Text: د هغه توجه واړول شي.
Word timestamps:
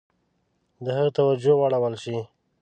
د 0.83 0.85
هغه 0.97 1.11
توجه 1.17 1.53
واړول 1.57 1.95
شي. 2.03 2.17